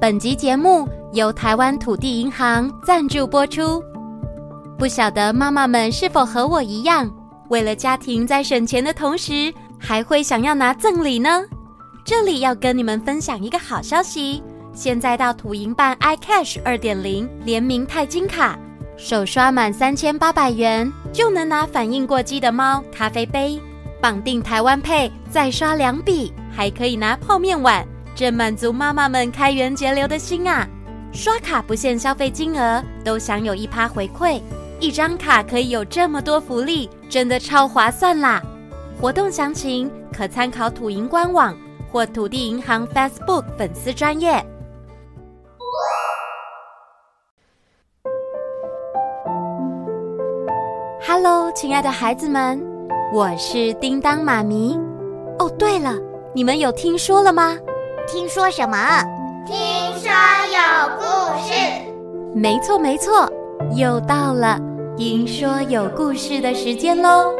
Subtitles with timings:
[0.00, 3.82] 本集节目由台湾土地银行赞助播出。
[4.76, 7.10] 不晓得妈妈们是否和我一样，
[7.48, 11.42] 为了家庭在省钱的同时，还会想要拿赠礼呢？
[12.04, 14.42] 这里要跟你们分享一个好消息：
[14.74, 18.58] 现在到土银办 iCash 二点零联名钛金卡，
[18.98, 23.58] 首刷满三千八百元就能拿反应过激的猫咖啡杯，
[24.02, 27.86] 绑定台湾配再刷两笔，还可以拿泡面碗。
[28.14, 30.66] 正满足妈妈们开源节流的心啊！
[31.12, 34.40] 刷卡不限消费金额，都享有一趴回馈。
[34.78, 38.40] 一张卡可以有这么多福利，真的超划算啦！
[39.00, 41.56] 活动详情可参考土银官网
[41.90, 44.44] 或土地银行 Facebook 粉丝专页。
[51.04, 52.64] Hello，亲爱的孩子们，
[53.12, 54.78] 我是叮当妈咪。
[55.40, 55.96] 哦，对了，
[56.32, 57.56] 你们有听说了吗？
[58.06, 58.76] 听说什么？
[59.46, 59.56] 听
[59.98, 60.10] 说
[60.52, 61.04] 有故
[61.42, 61.54] 事。
[62.34, 63.30] 没错没错，
[63.74, 64.60] 又到了
[64.96, 67.34] 听说有故事的时间喽。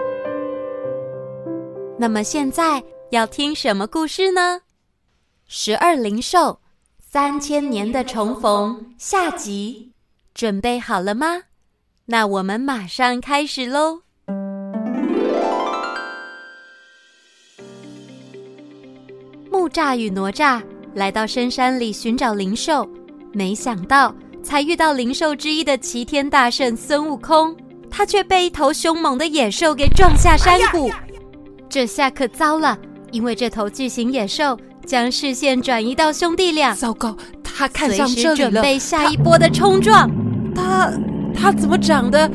[1.98, 4.62] 那么现在要听什么故事呢？
[5.46, 6.60] 十二灵兽
[6.98, 9.92] 三千年的重逢下集，
[10.32, 11.42] 准备好了吗？
[12.06, 14.03] 那我们马上开始喽。
[19.74, 20.62] 木栅与哪吒
[20.94, 22.88] 来到深山里寻找灵兽，
[23.32, 27.56] 没想到才遇到灵兽之一的齐天大圣孙悟空，
[27.90, 30.92] 他却被一头凶猛的野兽给撞下山谷。
[31.68, 32.78] 这下可糟了，
[33.10, 36.72] 因为这头巨型野兽将视线转移到兄弟俩。
[36.72, 40.08] 糟糕，他看上这里了，随时准备下一波的冲撞。
[40.54, 40.92] 他
[41.34, 42.30] 他怎么长得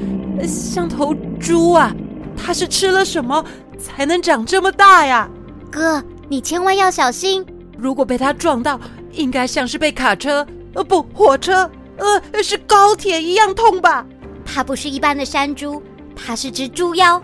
[0.46, 1.96] 像头猪啊？
[2.36, 3.46] 他是吃了什么
[3.78, 5.30] 才能长这么大呀？
[5.72, 6.03] 哥。
[6.30, 7.44] 你千万要小心！
[7.75, 8.80] 如果被他撞到，
[9.13, 14.05] 应该像是被卡车，呃，不，火车，呃，是高铁一样痛吧？
[14.45, 15.81] 它不是一般的山猪，
[16.16, 17.19] 它是只猪妖。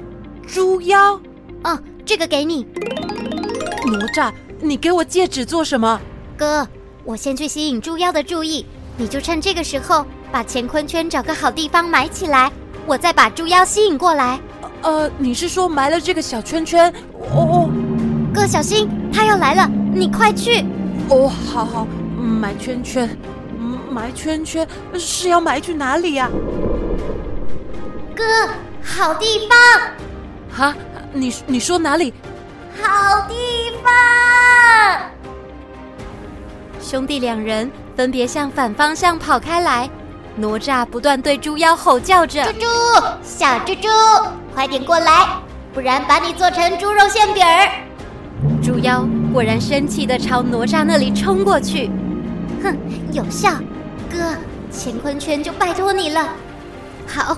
[0.48, 1.22] 猪妖？
[1.66, 2.66] 嗯，这个给你。
[3.86, 6.02] 哪吒，你给我戒指做什么？
[6.36, 6.68] 哥，
[7.04, 8.66] 我先去吸引猪妖的注意，
[8.98, 12.52] 你就趁这个时候把乾坤圈找个好地方埋起来，
[12.88, 14.40] 我再把猪妖吸引过来。
[14.82, 16.92] 呃，你是说埋了这个小圈圈？
[17.32, 17.70] 哦。
[18.36, 20.66] 哥，小心，他要来了，你快去！
[21.08, 21.88] 哦，好好，
[22.20, 23.10] 埋圈圈，
[23.90, 26.30] 埋圈圈是要埋去哪里呀？
[28.14, 28.24] 哥，
[28.84, 29.58] 好地方！
[30.52, 30.76] 哈，
[31.14, 32.14] 你你说哪里？
[32.84, 33.36] 好地
[33.82, 35.00] 方！
[36.82, 39.90] 兄弟两人分别向反方向跑开来，
[40.36, 42.68] 哪吒不断对猪妖吼叫着：“猪猪，
[43.24, 43.88] 小猪猪，
[44.54, 45.26] 快点过来，
[45.74, 47.70] 不然把你做成猪肉馅饼儿！”
[48.66, 51.88] 猪妖果然生气的朝哪吒那里冲过去，
[52.64, 52.76] 哼，
[53.14, 53.52] 有效，
[54.10, 54.36] 哥，
[54.72, 56.36] 乾坤圈就拜托你了。
[57.06, 57.38] 好，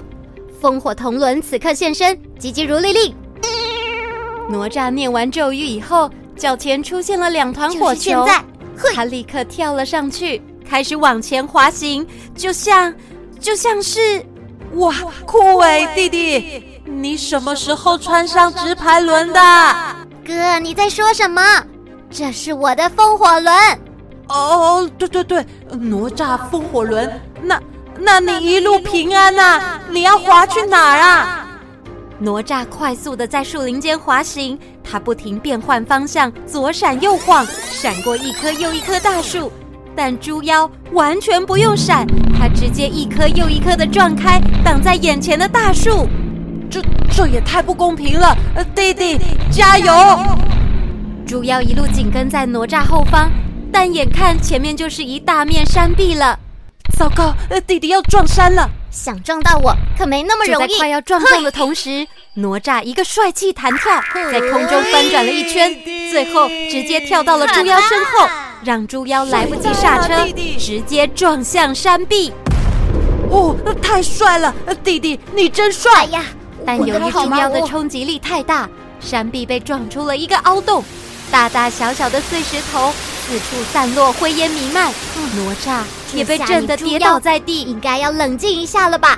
[0.61, 3.13] 风火铜轮此刻现身，急急如律令。
[4.49, 8.41] 哪吒念完咒语以后，脚前出现了两团火球，现在
[8.95, 12.07] 他立刻跳了上去，开始往前滑行，
[12.37, 12.95] 就像，
[13.37, 14.25] 就像是，
[14.75, 14.95] 哇，
[15.25, 19.41] 酷诶，弟弟，你什么时候穿上直排轮的？
[20.27, 21.41] 哥，你在说什么？
[22.09, 23.53] 这是我的风火轮。
[24.27, 27.09] 哦，对对对，哪吒风火轮。
[27.41, 27.57] 那，
[27.97, 29.81] 那你一路平安呐、啊？
[29.89, 31.47] 你要滑去哪儿啊？
[32.19, 39.49] 哪吒快速的在树林间滑行，他不停变换方向，左闪右晃，闪过一棵又一棵大树。
[39.95, 42.05] 但猪妖完全不用闪，
[42.37, 46.05] 他直接一棵又一棵的撞开，挡在眼前的大树。
[46.69, 48.37] 这这也太不公平了！
[48.55, 49.17] 呃，弟弟
[49.51, 49.93] 加油！
[51.25, 53.29] 猪妖一路紧跟在哪吒后方，
[53.71, 56.39] 但眼看前面就是一大面山壁了，
[56.97, 57.33] 糟糕！
[57.49, 60.67] 呃，弟弟要撞山了，想撞到我可没那么容易。
[60.67, 64.01] 就在快要撞中的同时，哪吒一个帅气弹跳，
[64.31, 65.73] 在空中翻转了一圈，
[66.11, 68.29] 最后直接跳到了猪妖身后，
[68.63, 70.13] 让猪妖来不及刹车，
[70.57, 72.33] 直接撞向山壁。
[73.29, 74.53] 哦，太帅了！
[74.83, 75.91] 弟弟你真帅！
[75.95, 76.23] 哎呀！
[76.67, 78.67] 但由于猪妖的冲击力太大，
[78.99, 80.83] 山壁被撞出了一个凹洞，
[81.31, 82.91] 大大小小的碎石头
[83.25, 84.91] 四处散落，灰烟弥漫。
[85.15, 85.79] 哪吒
[86.13, 89.17] 也被震得跌倒在地，应该要冷静一下了吧？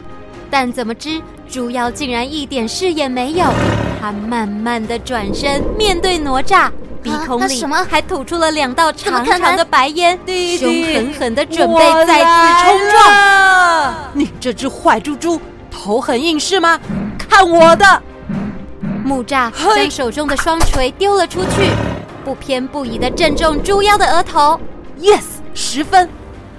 [0.51, 1.19] 但怎么知
[1.49, 3.47] 猪妖竟然一点事也没有，
[3.99, 6.69] 他慢慢的转身面对哪吒，
[7.01, 10.19] 鼻孔里还吐出了两道长长的白烟，
[10.59, 13.95] 凶狠狠的准备再次冲撞。
[14.13, 15.41] 你这只坏猪猪，
[15.71, 16.79] 头很硬是吗？
[17.29, 18.01] 看我的！
[19.05, 21.71] 木栅将手中的双锤丢了出去，
[22.25, 24.59] 不偏不倚的正中猪妖的额头。
[24.99, 25.23] Yes，
[25.53, 26.09] 十分！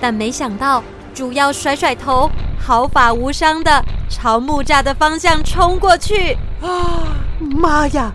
[0.00, 0.82] 但没想到
[1.12, 6.38] 猪妖甩甩头，毫发无伤的朝木栅的方向冲过去。
[6.62, 7.08] 啊，
[7.38, 8.12] 妈呀！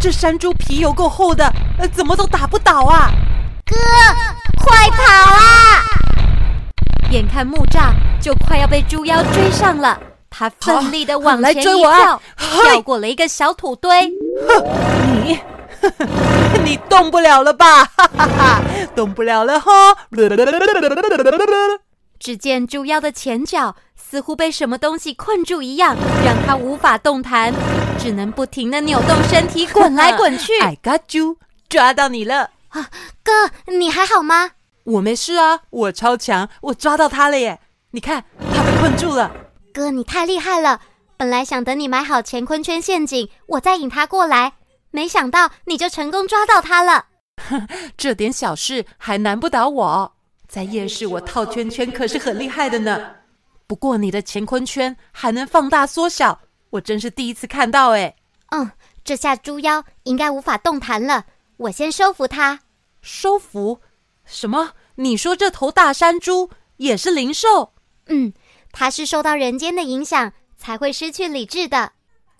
[0.00, 1.52] 这山猪皮有够厚的，
[1.92, 3.10] 怎么都打不倒啊！
[3.66, 3.76] 哥，
[4.56, 5.02] 快跑
[5.34, 5.82] 啊！
[7.10, 9.96] 眼看木栅就快要被猪妖追上了，
[10.38, 13.90] 他奋力的往前一跳，啊、跳过了一个小土堆。
[14.46, 14.64] 哼，
[15.24, 15.38] 你，
[16.62, 17.86] 你动不了了吧？
[17.86, 18.60] 哈哈哈，
[18.94, 19.70] 动不了了哈！
[22.18, 27.54] 只见猪妖的前脚似乎被什么东西困住一样，让他无法动弹，
[27.98, 30.52] 只能不停的扭动身体，滚来滚去。
[30.60, 31.38] I got you，
[31.70, 32.50] 抓到你了！
[32.68, 32.90] 啊，
[33.24, 33.32] 哥，
[33.72, 34.50] 你还好吗？
[34.84, 37.58] 我没事啊，我超强，我抓到他了耶！
[37.92, 38.22] 你看，
[38.54, 39.30] 他被困住了。
[39.76, 40.80] 哥，你太厉害了！
[41.18, 44.54] 本来想等你买好乾坤圈陷阱，我再引他过来，
[44.90, 47.08] 没想到你就成功抓到他了。
[47.46, 50.14] 哼， 这点小事还难不倒我。
[50.48, 53.16] 在夜市，我套圈圈可是很厉害的呢。
[53.66, 56.40] 不过你的乾坤圈还能放大缩小，
[56.70, 58.16] 我真是第一次看到哎。
[58.52, 58.70] 嗯，
[59.04, 61.26] 这下猪妖应该无法动弹了。
[61.58, 62.60] 我先收服它。
[63.02, 63.82] 收服？
[64.24, 64.70] 什么？
[64.94, 67.74] 你说这头大山猪也是灵兽？
[68.06, 68.32] 嗯，
[68.78, 71.92] 它是受到人间的影响才会失去理智的。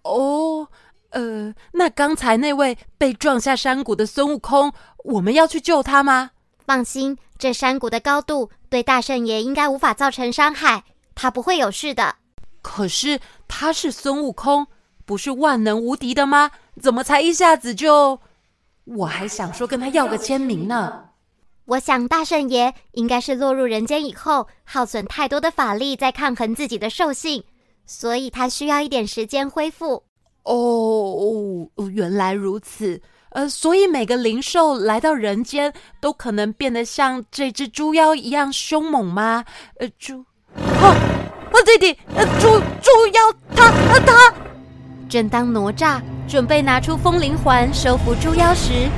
[0.03, 0.69] 哦，
[1.09, 6.33] 呃，那刚才那位被撞下山谷的孙悟空，我们要去救他吗？
[6.67, 10.85] 放心，这山谷的高度对大圣爷应该无法造成伤害，
[11.15, 12.17] 他不会有事的。
[12.61, 13.19] 可是
[13.49, 14.67] 他是孙悟空，
[15.07, 16.51] 不是万能无敌的吗？
[16.83, 18.21] 怎么才一下子就……
[18.85, 21.05] 我还想说跟他要个签名呢。
[21.67, 27.43] 我想大圣爷应该是落入人间以后，耗损太多的法力在抗衡自己的兽性，
[27.85, 30.05] 所以他需要一点时间恢复。
[30.45, 33.03] 哦，原来如此。
[33.31, 39.45] 呃，所以每个灵兽来到人间，都可能变得像这只猪妖一样凶猛吗？
[39.81, 40.25] 呃，猪，
[40.55, 40.95] 哦，
[41.53, 42.49] 哦，弟弟，呃，猪
[42.81, 43.21] 猪妖，
[43.55, 44.35] 他，呃，他。
[45.09, 48.89] 正当哪吒准备拿出风灵环收服猪妖时，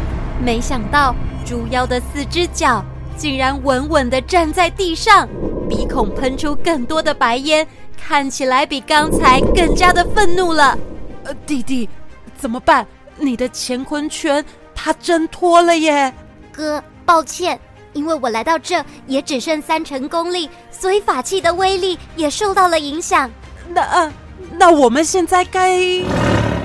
[0.45, 1.15] 没想到
[1.49, 2.85] 猪妖的四只脚
[3.17, 5.27] 竟然稳稳地站在地上，
[5.67, 7.67] 鼻孔喷出更多的白烟，
[7.97, 10.77] 看起来比刚才更加的愤怒了。
[11.25, 11.89] 呃，弟弟，
[12.37, 12.87] 怎么办？
[13.17, 16.13] 你的乾坤圈它挣脱了耶！
[16.53, 17.59] 哥，抱歉，
[17.95, 23.31] 因为我来到这也只剩三成功力，所以法器的威力也受到了影响。
[23.71, 24.13] 那、呃、
[24.53, 25.81] 那我们现在该……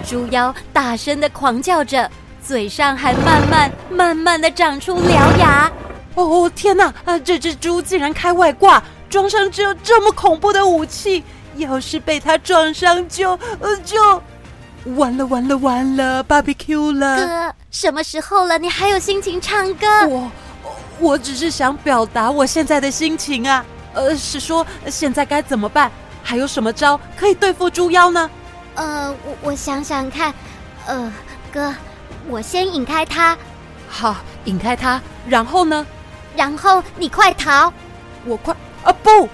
[0.06, 2.12] 猪妖大声的狂叫着，
[2.46, 5.72] 嘴上还慢慢慢慢的长出獠牙。
[6.16, 6.94] 哦天哪！
[7.06, 11.24] 啊，这只猪竟然开外挂，装上只有这么恐怖的武器，
[11.56, 14.22] 要是被它撞伤就呃就……
[14.96, 17.18] 完了完了完了，BBQ 了！
[17.18, 18.58] 哥，什么时候了？
[18.58, 19.88] 你还有心情唱歌？
[20.08, 20.32] 我，
[21.00, 23.66] 我只是想表达我现在的心情啊。
[23.94, 25.90] 呃，是说现在该怎么办？
[26.22, 28.30] 还有什么招可以对付猪妖呢？
[28.76, 30.34] 呃，我我想想看。
[30.86, 31.12] 呃，
[31.52, 31.74] 哥，
[32.28, 33.38] 我先引开他。
[33.88, 34.16] 好，
[34.46, 35.02] 引开他。
[35.28, 35.86] 然后呢？
[36.36, 37.72] 然后你快逃。
[38.26, 39.30] 我快啊不，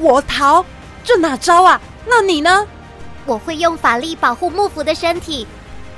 [0.00, 0.64] 我逃？
[1.02, 1.80] 这哪招啊？
[2.06, 2.66] 那你呢？
[3.26, 5.46] 我会用法力保护幕府的身体，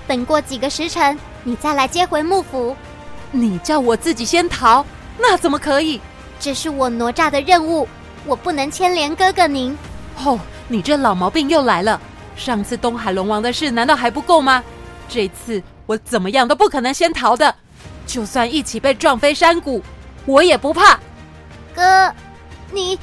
[0.07, 2.77] 等过几个时辰，你再来接回幕府。
[3.33, 4.85] 你叫我自己先逃，
[5.19, 6.01] 那怎么可以？
[6.39, 7.89] 这是我哪吒的任务，
[8.27, 9.77] 我不能牵连哥哥您。
[10.25, 10.39] 哦，
[10.69, 12.01] 你这老毛病又来了！
[12.37, 14.63] 上次东海龙王的事难道还不够吗？
[15.09, 17.55] 这次我怎么样都不可能先逃的，
[18.07, 19.83] 就算一起被撞飞山谷，
[20.25, 20.99] 我也不怕。
[21.75, 22.13] 哥，
[22.73, 22.99] 你。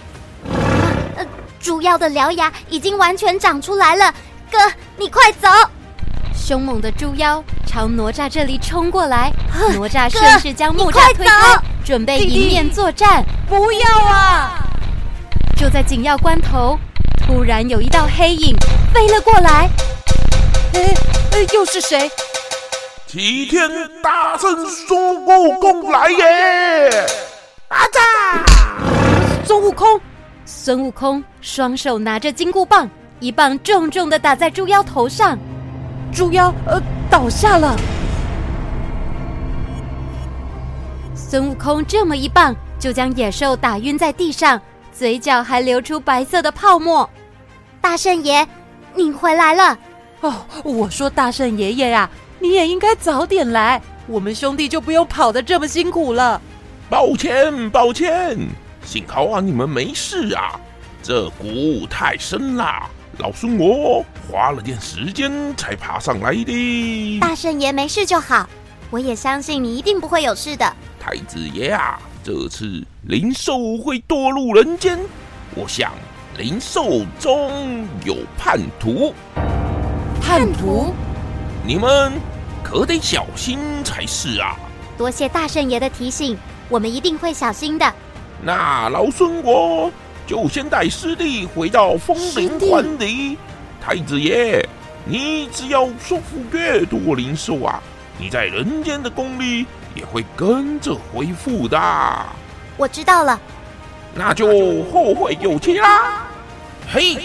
[1.15, 1.25] 呃，
[1.59, 4.13] 主要的獠牙已经完全长出来了，
[4.51, 4.57] 哥，
[4.97, 5.47] 你快走！
[6.35, 9.31] 凶猛的猪妖朝哪吒这里冲过来，
[9.73, 13.23] 哪吒顺势将木栅推开，准备迎面作战。
[13.47, 14.67] 不要啊！
[15.55, 16.77] 就在紧要关头，
[17.25, 18.53] 突然有一道黑影
[18.93, 19.69] 飞了过来。
[20.73, 20.93] 哎
[21.31, 22.11] 哎，又是谁？
[23.13, 23.69] 齐天
[24.01, 26.89] 大圣孙悟空来也！
[27.67, 28.43] 阿扎！
[29.45, 30.01] 孙悟空。
[30.45, 32.89] 孙悟空双手拿着金箍棒，
[33.19, 35.37] 一棒重重的打在猪妖头上，
[36.11, 37.77] 猪妖呃倒下了。
[41.13, 44.59] 孙悟空这么一棒，就将野兽打晕在地上，
[44.91, 47.07] 嘴角还流出白色的泡沫。
[47.79, 48.47] 大圣爷，
[48.95, 49.77] 你回来了！
[50.21, 52.09] 哦，我说大圣爷爷呀，
[52.43, 56.41] 你也应该早点来，我们兄弟就不用跑得这么辛苦了。
[56.89, 58.37] 抱歉，抱歉。
[58.83, 60.59] 幸好啊，你们没事啊！
[61.01, 67.19] 这谷太深了，老孙我花了点时间才爬上来的。
[67.21, 68.45] 大圣爷没事就好，
[68.91, 70.75] 我也相信你一定不会有事的。
[70.99, 74.99] 太子爷啊，这次灵兽会堕入人间，
[75.55, 75.93] 我想
[76.37, 79.13] 灵兽中有叛徒。
[80.21, 80.93] 叛徒？
[81.65, 82.11] 你们
[82.63, 84.55] 可得小心才是啊！
[84.97, 86.37] 多谢大圣爷的提醒，
[86.69, 87.93] 我们一定会小心的。
[88.41, 89.91] 那老孙我
[90.25, 93.37] 就先带师弟回到风林观里。
[93.81, 94.65] 太子爷，
[95.05, 97.81] 你只要收服越多灵兽啊，
[98.17, 101.77] 你在人间的功力也会跟着恢复的。
[102.77, 103.39] 我知道了，
[104.15, 104.47] 那就
[104.91, 106.23] 后会有期啦。
[106.91, 107.17] 嘿，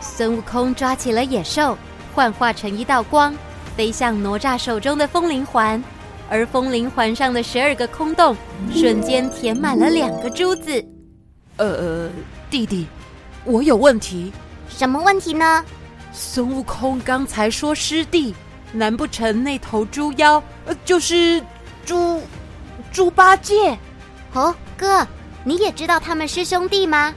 [0.00, 1.76] 孙悟空抓起了野兽，
[2.14, 3.34] 幻化成一道光，
[3.76, 5.82] 飞向哪吒手中的风铃环，
[6.28, 8.36] 而风铃环上的十二个空洞
[8.72, 10.84] 瞬间填满了两个珠子。
[11.56, 12.08] 呃，
[12.50, 12.86] 弟弟，
[13.44, 14.32] 我有问题。
[14.68, 15.64] 什么问题呢？
[16.12, 18.34] 孙悟空刚才说师弟，
[18.72, 21.42] 难不成那头猪妖，呃，就是
[21.84, 22.22] 猪
[22.92, 23.76] 猪八戒？
[24.32, 25.06] 哦，哥，
[25.44, 27.12] 你也知道他们是兄弟吗？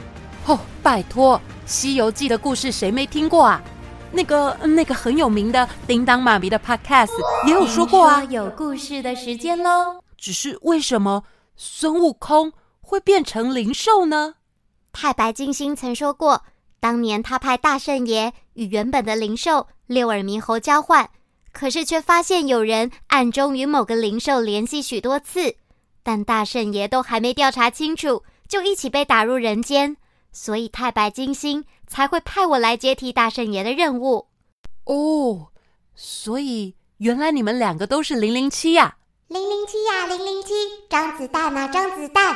[0.45, 3.61] 哦，拜托，《西游记》的故事谁没听过啊？
[4.11, 7.11] 那个那个很有名的叮当妈咪的 Podcast
[7.45, 8.23] 也有说过啊。
[8.25, 9.99] 有故事的时间喽。
[10.17, 11.23] 只是为什么
[11.55, 14.35] 孙悟空会变成灵兽呢？
[14.91, 16.43] 太白金星曾说过。
[16.79, 21.09] 当年他派大圣爷与原本的灵兽六耳猕猴交换，
[21.51, 25.55] 可是却发现有人暗中与某个灵兽联系许多次，
[26.03, 29.97] 但大圣爷都还没调查清楚，就一起被打入人间，
[30.31, 34.27] 所以太白金星才会派我来接替大圣爷的任务。
[34.85, 35.47] 哦，
[35.95, 38.97] 所以原来你们两个都是零零七呀？
[39.27, 40.53] 零零七呀，零零七，
[40.89, 42.35] 张子弹啊，张子弹。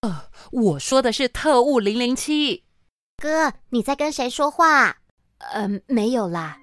[0.00, 2.64] 呃，我说的是特务零零七。
[3.22, 4.96] 哥，你在跟谁说话？
[5.52, 6.56] 嗯、呃，没有啦。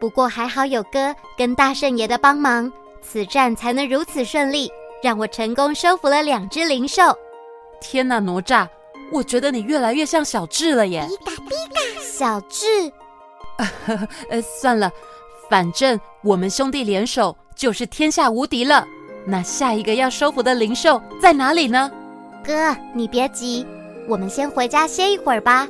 [0.00, 4.70] 不过还好有哥跟大圣爷的帮忙，此战才能如此顺利，
[5.02, 7.02] 让我成功收服了两只灵兽。
[7.80, 8.68] 天哪，哪吒，
[9.10, 11.06] 我觉得你越来越像小智了耶！
[11.08, 12.66] 哔嘎哔嘎，小智。
[14.30, 14.90] 呃，算了，
[15.48, 18.86] 反正我们兄弟联手就是天下无敌了。
[19.26, 21.90] 那下一个要收服的灵兽在哪里呢？
[22.44, 23.66] 哥，你别急，
[24.08, 25.66] 我们先回家歇一会儿吧。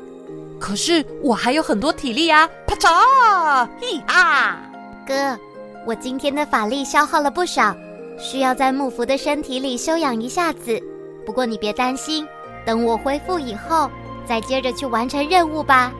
[0.60, 2.48] 可是我还有很多体力啊！
[2.66, 4.60] 啪嚓，嘿啊！
[5.06, 5.38] 哥，
[5.86, 7.74] 我今天的法力消耗了不少，
[8.18, 10.80] 需要在木符的身体里休养一下子。
[11.24, 12.26] 不过你别担心，
[12.68, 13.90] 等我恢复以后，
[14.26, 15.90] 再接着去完成任务吧。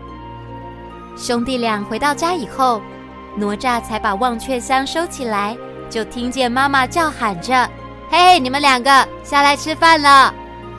[1.16, 2.82] 兄弟俩回到家以后，
[3.36, 5.56] 哪吒才把忘却香收起来，
[5.88, 7.66] 就听见妈妈叫喊着
[8.12, 10.34] ：“嘿，你们两个下来吃饭了！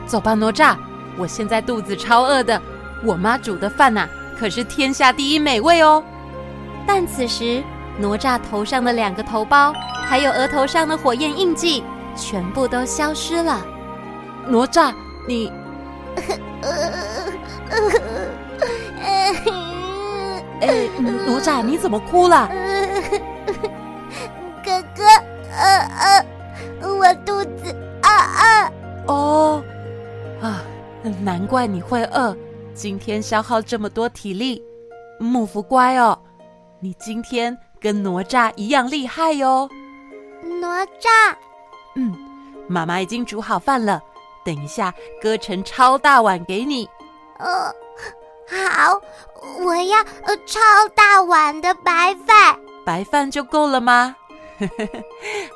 [0.06, 0.76] 走吧，哪吒，
[1.18, 2.62] 我现在肚子超饿的。”
[3.04, 6.00] 我妈煮的饭呐、啊，可是天下第一美味哦。
[6.86, 7.64] 但此时，
[7.98, 9.74] 哪吒头上的两个头包，
[10.06, 11.82] 还有额头上的火焰印记，
[12.14, 13.60] 全部都消失了。
[14.46, 14.94] 哪吒，
[15.26, 15.52] 你……
[20.60, 22.46] 哎，哪吒，你怎么哭了？
[24.62, 25.02] 哥哥，
[25.56, 26.22] 呃呃，
[26.86, 28.70] 我肚子饿饿。
[29.06, 29.62] 哦，
[30.42, 30.60] 啊，
[31.22, 32.36] 难怪你会饿。
[32.74, 34.62] 今天消耗这么多体力，
[35.18, 36.18] 木福乖哦，
[36.78, 39.68] 你今天跟哪吒一样厉害哟。
[40.60, 41.34] 哪吒，
[41.96, 42.14] 嗯，
[42.68, 44.00] 妈妈已经煮好饭了，
[44.52, 44.92] 等一下
[45.22, 46.84] 割成超大碗给你。
[47.38, 47.72] 哦，
[48.50, 49.00] 好，
[49.60, 50.58] 我要呃超
[50.92, 52.58] 大碗的白饭。
[52.84, 54.16] 白饭就够了吗？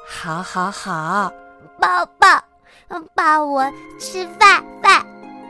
[0.07, 1.29] 好好好，
[1.81, 2.41] 抱抱，
[3.17, 3.65] 抱我
[3.99, 5.05] 吃饭饭。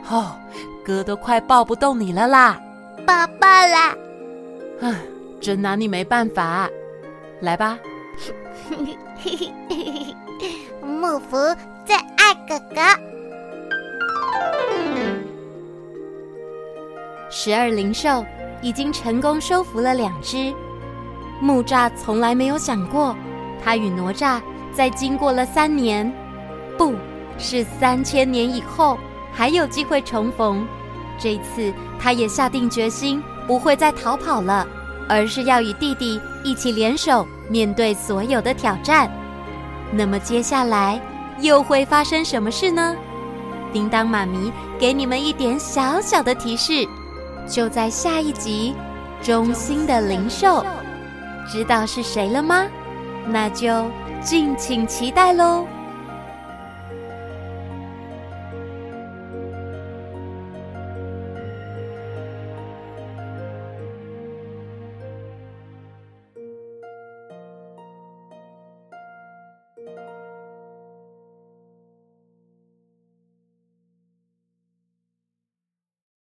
[0.09, 0.35] 哦。
[0.83, 2.59] 哥都快抱不动你了啦，
[3.07, 3.95] 抱抱啦！
[4.81, 4.95] 嗯，
[5.41, 6.69] 真拿你没办法。
[7.41, 7.79] 来吧，
[10.85, 11.37] 木福
[11.85, 12.81] 最爱哥哥。
[17.29, 18.25] 十二灵兽
[18.61, 20.53] 已经成功收服了两只。
[21.41, 23.15] 木吒从来没有想过，
[23.63, 24.41] 他与哪吒
[24.73, 26.11] 在经过了三年，
[26.77, 26.93] 不
[27.37, 28.97] 是三千年以后。
[29.37, 30.65] 还有机会重逢，
[31.19, 34.65] 这次他也下定决心，不会再逃跑了，
[35.09, 39.11] 而是要与弟弟一起联手面对所有的挑战。
[39.91, 41.01] 那么接下来
[41.41, 42.95] 又会发生什么事呢？
[43.75, 46.87] 叮当妈咪给你们一点小小的提示，
[47.45, 48.73] 就在下一集
[49.25, 50.63] 《中心的灵兽》，
[51.51, 52.65] 知道是谁了吗？
[53.27, 53.91] 那就
[54.21, 55.67] 敬请期待喽。